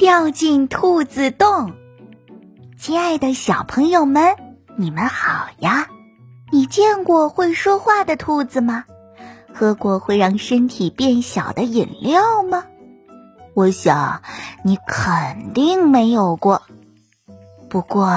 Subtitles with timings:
[0.00, 1.74] 掉进兔子洞。
[2.78, 4.34] 亲爱的小朋友们，
[4.78, 5.88] 你们好呀！
[6.50, 8.86] 你见过会说话的兔子吗？
[9.52, 12.64] 喝过会让身体变小的饮料吗？
[13.52, 14.22] 我想
[14.64, 16.62] 你肯定没有过。
[17.68, 18.10] 不过，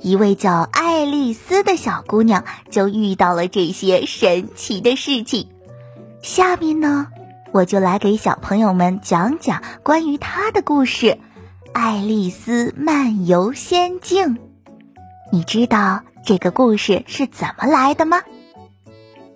[0.00, 5.48] 一位叫爱丽丝的小姑娘就遇到了这些神奇的事情。
[6.22, 7.08] 下面呢，
[7.52, 11.06] 我就来给小朋友们讲讲关于她的故事，
[11.72, 14.36] 《爱丽丝漫游仙境》。
[15.32, 18.20] 你知道这个故事是怎么来的吗？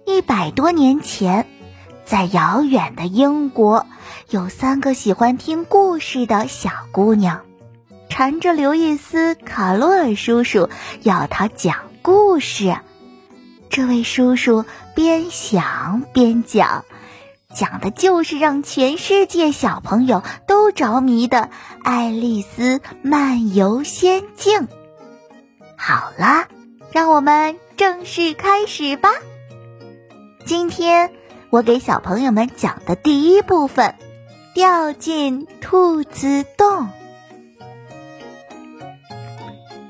[0.05, 1.47] 一百多年前，
[2.05, 3.87] 在遥远的英国，
[4.29, 7.41] 有三个喜欢听故事的小姑娘。
[8.11, 10.69] 缠着刘易斯·卡洛尔叔叔
[11.03, 12.77] 要他讲故事，
[13.71, 16.85] 这位叔叔边想边讲，
[17.55, 21.39] 讲的就是让全世界小朋友都着迷的
[21.83, 24.61] 《爱丽丝漫游仙境》。
[25.77, 26.47] 好啦，
[26.93, 29.11] 让我们正式开始吧。
[30.47, 31.11] 今天
[31.51, 33.95] 我给小朋友们讲的第一部分，
[34.55, 36.89] 掉进兔子洞。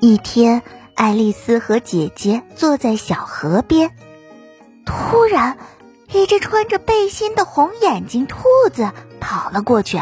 [0.00, 0.62] 一天，
[0.94, 3.90] 爱丽丝和姐姐坐在小河边，
[4.84, 5.56] 突然，
[6.12, 9.98] 一只穿着背心的红眼睛兔子跑了过去。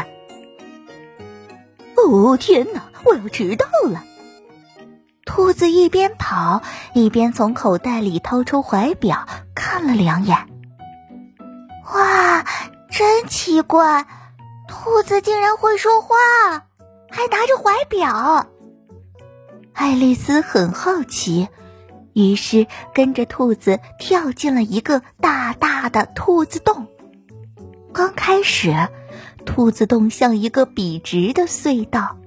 [1.95, 4.03] 哦天哪，我要迟到了！
[5.25, 6.61] 兔子一边跑
[6.93, 10.37] 一边从口袋里掏出怀表看了两眼。
[11.93, 12.43] 哇，
[12.89, 14.05] 真奇怪，
[14.67, 16.15] 兔子竟然会说话，
[17.09, 18.47] 还拿着怀表。
[19.73, 21.47] 爱丽丝很好奇，
[22.13, 26.87] 于是跟着兔子跳进了一个大大的兔子洞。
[27.93, 28.73] 刚开始，
[29.45, 32.17] 兔子洞像一个笔直的隧道。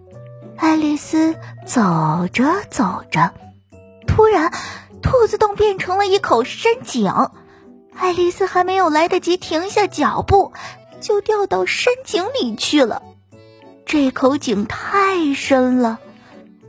[0.57, 1.35] 爱丽丝
[1.67, 3.33] 走着走着，
[4.07, 4.53] 突然，
[5.03, 7.13] 兔子洞变成了一口深井。
[7.95, 10.53] 爱丽丝还没有来得及停下脚步，
[11.01, 13.03] 就掉到深井里去了。
[13.87, 15.99] 这口井太深了。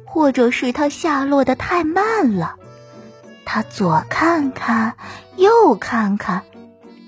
[0.07, 2.55] 或者是它下落的太慢了，
[3.45, 4.97] 他左看看，
[5.35, 6.43] 右看看，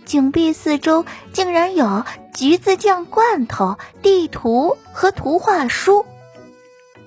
[0.06, 6.06] 井壁四周竟然有橘子酱罐头、地图和图画书，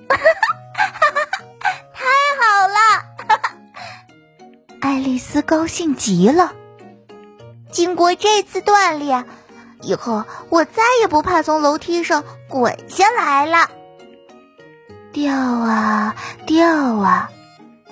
[1.93, 2.05] 太
[2.39, 2.75] 好了！
[4.81, 6.53] 爱丽丝高兴极了。
[7.71, 9.25] 经过这次锻炼，
[9.81, 13.69] 以后我再也不怕从楼梯上滚下来了。
[15.13, 16.15] 掉啊
[16.45, 17.29] 掉啊，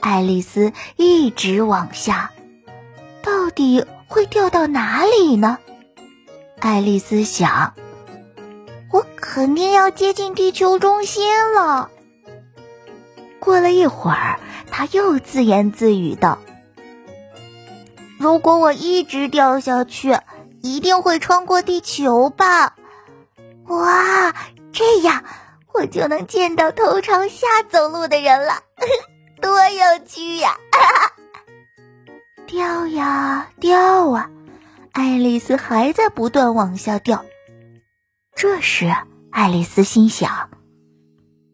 [0.02, 2.32] 爱丽丝一直往下，
[3.22, 5.58] 到底会掉到哪里呢？
[6.60, 7.74] 爱丽丝想，
[8.92, 11.90] 我肯定要接近地球中心了。
[13.40, 14.40] 过了一会儿，
[14.72, 16.40] 她又自言自语道
[18.20, 20.18] ：“如果我一直掉下去，
[20.62, 22.76] 一定会穿过地球吧？
[23.68, 24.34] 哇，
[24.72, 25.24] 这样。”
[25.72, 28.64] 我就能见到头朝下走路的人了，
[29.42, 30.56] 多有趣呀！
[32.48, 34.30] 掉呀掉啊，
[34.94, 37.24] 爱丽丝还在不断往下掉。
[38.36, 38.92] 这时，
[39.32, 40.50] 爱丽丝心想：“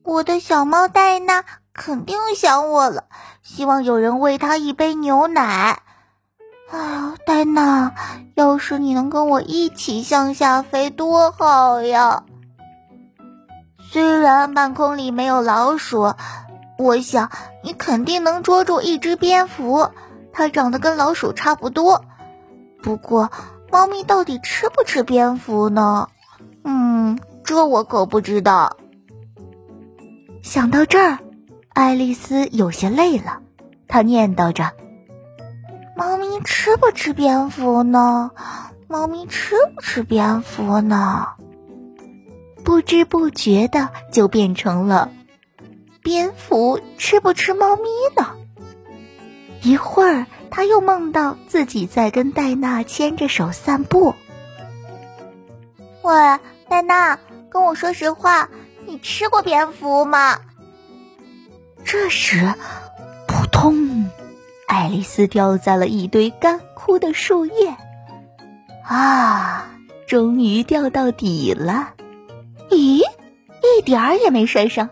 [0.04, 1.44] 我的小猫戴娜
[1.74, 3.06] 肯定想我了，
[3.44, 5.82] 希望有人喂她一杯牛奶。”
[6.72, 7.94] 哎，戴娜，
[8.36, 12.24] 要是你能跟我一起向下飞，多好呀！
[13.92, 16.14] 虽然半空里没有老鼠，
[16.78, 17.30] 我想
[17.64, 19.90] 你肯定能捉住一只蝙蝠，
[20.34, 22.04] 它长得跟老鼠差不多。
[22.84, 23.32] 不过，
[23.72, 26.10] 猫咪到底吃不吃蝙蝠呢？
[26.64, 28.78] 嗯，这我可不知道。
[30.42, 31.20] 想到这儿，
[31.74, 33.40] 爱丽丝有些累了，
[33.88, 34.72] 她念叨着
[35.98, 38.32] ：“猫咪吃不吃蝙蝠呢？
[38.88, 41.30] 猫咪吃不吃蝙蝠呢？”
[42.64, 45.10] 不知不觉的就变成了
[46.06, 47.84] 蝙蝠吃不吃猫咪
[48.16, 48.36] 呢？
[49.64, 54.14] 一会儿，他又梦到自己在跟戴娜牵着手散步。
[56.04, 56.14] 喂，
[56.70, 57.18] 戴娜，
[57.50, 58.50] 跟我说实话，
[58.86, 60.42] 你吃过蝙蝠吗？
[61.84, 62.54] 这时，
[63.28, 64.08] 扑通，
[64.68, 67.76] 爱丽丝掉在了一堆干枯的树叶。
[68.84, 69.72] 啊，
[70.06, 71.94] 终于掉到底了。
[72.70, 74.92] 咦，一点儿也没摔伤。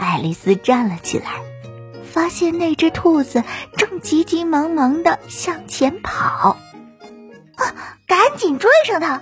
[0.00, 1.42] 爱丽丝站了起来，
[2.10, 3.44] 发现那只兔子
[3.76, 6.56] 正急急忙忙的向前跑。
[7.56, 7.74] 啊，
[8.06, 9.20] 赶紧追上它！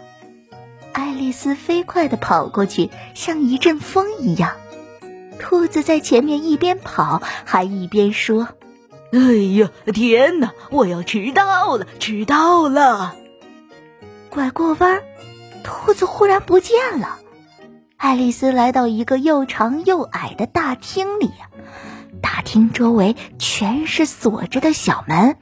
[0.93, 4.57] 爱丽丝飞快的跑过去，像一阵风一样。
[5.41, 8.49] 兔子在前面一边跑，还一边说
[9.13, 9.19] ：“哎
[9.59, 10.53] 呀，天哪！
[10.71, 13.17] 我要迟到了，迟到了！”
[14.31, 15.03] 拐过弯，
[15.65, 17.19] 兔子忽然不见了。
[17.99, 21.33] 爱丽丝来到一个又长又矮的大厅里，
[22.23, 25.37] 大厅周围全是锁着的小门。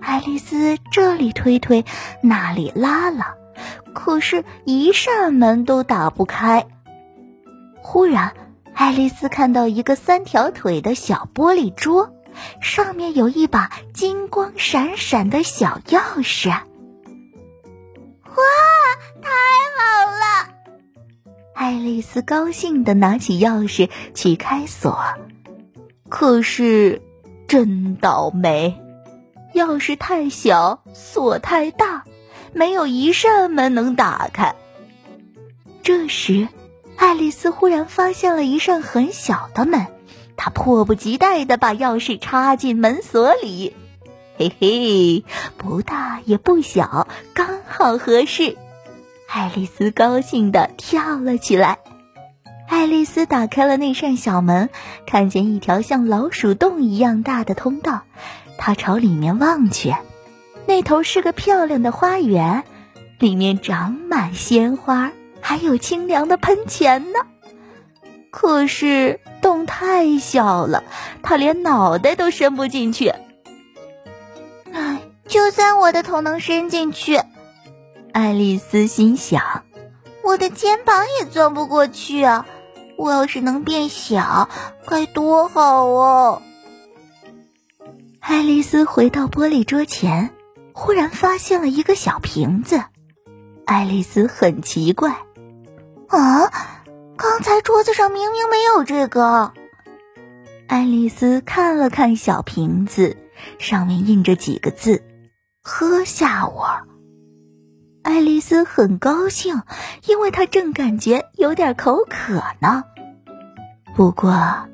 [0.00, 1.84] 爱丽丝这里推推，
[2.20, 3.36] 那里拉拉，
[3.94, 6.66] 可是，一扇门都打不开。
[7.80, 8.34] 忽然，
[8.74, 12.12] 爱丽丝看到一个三条腿的小玻璃桌，
[12.60, 16.48] 上面有一把金光闪闪的小钥匙。
[16.50, 16.58] 哇，
[19.22, 19.30] 太
[19.78, 20.51] 好了！
[21.62, 24.98] 爱丽丝高兴地拿起钥匙去开锁，
[26.08, 27.00] 可是，
[27.46, 28.80] 真倒霉。
[29.54, 32.02] 钥匙太小，锁太大，
[32.52, 34.56] 没有一扇门能打开。
[35.84, 36.48] 这时，
[36.96, 39.86] 爱丽丝忽然发现了一扇很小的门，
[40.36, 43.72] 她迫不及待地把钥匙插进门锁里。
[44.36, 45.24] 嘿嘿，
[45.58, 48.56] 不大也不小，刚好合适。
[49.34, 51.78] 爱丽丝高兴地跳了起来。
[52.68, 54.68] 爱丽丝打开了那扇小门，
[55.06, 58.02] 看见一条像老鼠洞一样大的通道。
[58.58, 59.94] 她朝里面望去，
[60.66, 62.64] 那头是个漂亮的花园，
[63.18, 67.20] 里面长满鲜花，还有清凉的喷泉呢。
[68.30, 70.84] 可是洞太小了，
[71.22, 73.14] 他连脑袋都伸不进去。
[74.74, 77.18] 唉，就算我的头能伸进去，
[78.12, 79.64] 爱丽丝心想，
[80.22, 82.46] 我的肩膀也钻不过去啊！
[82.98, 84.48] 我要是能变小，
[84.86, 86.42] 该多好哦！
[88.20, 90.30] 爱丽丝回到玻璃桌前，
[90.72, 92.84] 忽然发现了一个小瓶子。
[93.64, 95.16] 爱丽丝很奇怪
[96.08, 96.50] ：“啊，
[97.16, 99.52] 刚才桌子上明明没有这个。”
[100.68, 103.16] 爱丽丝看了看小瓶子，
[103.58, 105.02] 上面印着几个字
[105.64, 106.68] ：“喝下我。”
[108.02, 109.62] 爱丽丝很高兴，
[110.06, 112.84] 因为她正感觉有点口渴呢。
[113.94, 114.66] 不过，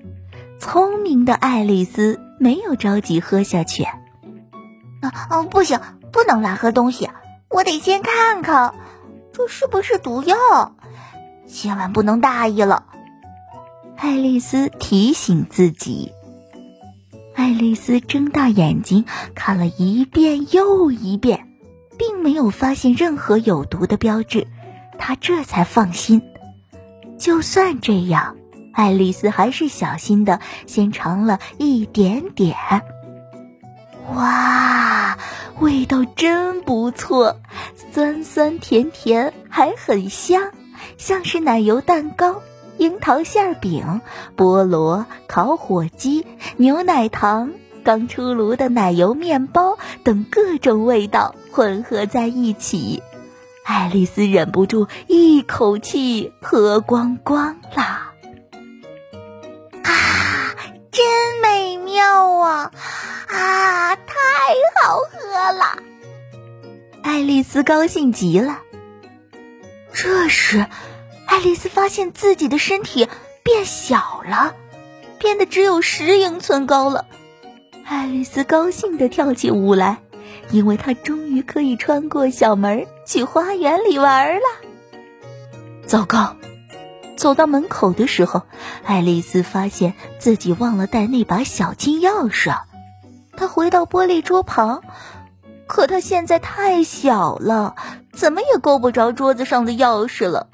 [0.59, 2.21] 聪明的爱丽丝。
[2.41, 3.83] 没有着急喝下去。
[3.83, 5.81] 啊，哦，不行，
[6.13, 7.11] 不能乱喝东西，
[7.49, 8.75] 我得先看看，
[9.33, 10.37] 这是不是毒药？
[11.49, 12.85] 千万不能大意了。
[13.97, 16.13] 爱丽丝提醒自己。
[17.35, 19.05] 爱丽丝睁大眼睛
[19.35, 21.48] 看了一遍又一遍，
[21.99, 24.47] 并没有发现任何有毒的标志，
[24.99, 26.23] 他这才放心。
[27.19, 28.37] 就算这样。
[28.71, 32.57] 爱丽丝还是小心的先尝了一点点，
[34.15, 35.19] 哇，
[35.59, 37.41] 味道真不错，
[37.93, 40.53] 酸酸甜甜，还很香，
[40.97, 42.41] 像是奶油蛋糕、
[42.77, 44.01] 樱桃馅饼、
[44.37, 46.25] 菠萝烤火鸡、
[46.57, 47.51] 牛奶糖、
[47.83, 53.03] 刚出炉的奶油面包等各种味道混合在一起，
[53.65, 58.13] 爱丽丝忍不住一口气喝光光啦。
[60.91, 61.07] 真
[61.41, 62.73] 美妙啊！
[63.29, 64.05] 啊，太
[64.83, 65.79] 好喝了！
[67.03, 68.63] 爱丽丝高兴极了。
[69.93, 70.67] 这时，
[71.27, 73.09] 爱丽丝发现自己的身体
[73.45, 74.55] 变小了，
[75.19, 77.07] 变得只有十英寸高了。
[77.89, 79.97] 爱丽丝高兴地跳起舞来，
[80.51, 84.43] 因为她终于可以穿过小门去花园里玩了。
[85.87, 86.37] 糟糕！
[87.17, 88.43] 走到门口的时候，
[88.85, 92.55] 爱丽丝发现自己忘了带那把小金钥匙。
[93.35, 94.83] 她回到玻璃桌旁，
[95.67, 97.75] 可她现在太小了，
[98.13, 100.49] 怎么也够不着桌子上的钥匙了。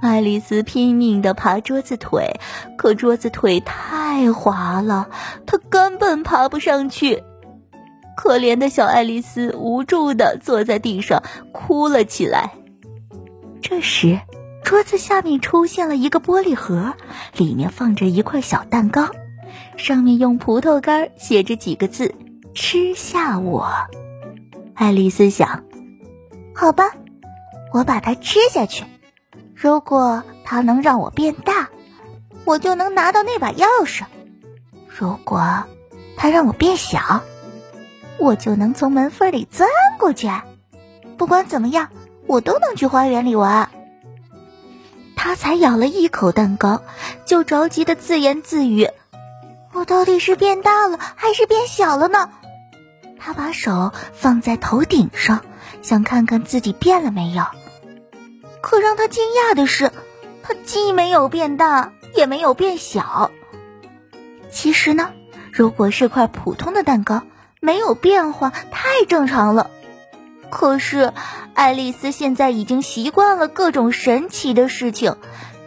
[0.00, 2.40] 爱丽丝拼命地爬桌子腿，
[2.76, 5.08] 可桌子腿太滑了，
[5.46, 7.22] 她根本爬不上去。
[8.16, 12.52] 可怜的小爱丽丝无助地坐在地上，哭了起来。
[13.62, 14.18] 这时。
[14.64, 16.92] 桌子下面出现了一个玻璃盒，
[17.38, 19.08] 里面放着一块小蛋糕，
[19.78, 22.14] 上面用葡萄干写着几个字
[22.52, 23.66] ：“吃下我。”
[24.76, 25.64] 爱丽丝想
[26.54, 26.84] ：“好吧，
[27.72, 28.84] 我把它吃下去。
[29.60, 31.68] 如果它能让我变大，
[32.44, 34.04] 我就能拿到那把钥匙；
[34.86, 35.64] 如果
[36.16, 37.22] 它让我变小，
[38.18, 40.30] 我就能从门缝里钻过去。
[41.16, 41.88] 不管怎么样，
[42.28, 43.68] 我都能去花园里玩。”
[45.16, 46.80] 他才咬了一口蛋糕，
[47.24, 48.88] 就着急的自言自语
[49.74, 52.30] ：“我到底是变大了还是变小了呢？”
[53.18, 55.40] 他把手放在头顶上，
[55.82, 57.42] 想看看自己变了没有。
[58.68, 59.90] 可让他惊讶的是，
[60.42, 63.30] 它既没有变大，也没有变小。
[64.50, 65.08] 其实呢，
[65.50, 67.22] 如果是块普通的蛋糕，
[67.60, 69.70] 没有变化太正常了。
[70.50, 71.14] 可是，
[71.54, 75.16] 爱丽丝现在已经习惯了各种神奇的事情，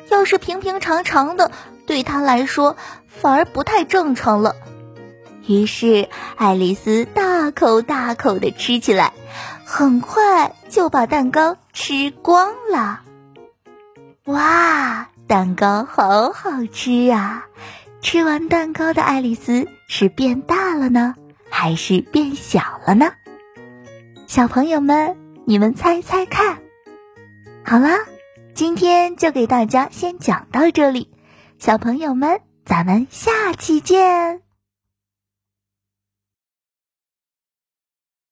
[0.09, 1.49] 要是平平常常的，
[1.87, 2.77] 对她来说
[3.07, 4.55] 反而不太正常了。
[5.47, 9.13] 于是，爱丽丝大口大口的吃起来，
[9.73, 12.99] 很快就把蛋糕吃光了。
[14.25, 17.45] 哇，蛋糕好好吃啊！
[18.01, 21.15] 吃完蛋糕的爱丽丝是变大了呢，
[21.49, 23.13] 还是变小了呢？
[24.27, 26.59] 小朋友们，你们猜猜看。
[27.63, 27.99] 好啦，
[28.53, 31.09] 今天就给大家先讲到这里，
[31.59, 34.41] 小朋友们，咱们下期见。